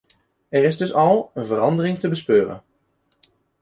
[0.49, 2.63] Er is dus al een verandering te bespeuren.